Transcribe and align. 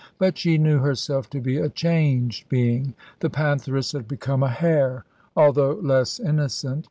But 0.17 0.35
she 0.35 0.57
knew 0.57 0.79
herself 0.79 1.29
to 1.29 1.39
be 1.39 1.57
a 1.57 1.69
changed 1.69 2.49
being; 2.49 2.95
the 3.19 3.29
pantheress 3.29 3.91
had 3.91 4.07
become 4.07 4.41
a 4.41 4.49
hare, 4.49 5.05
although 5.37 5.73
less 5.73 6.19
innocent. 6.19 6.79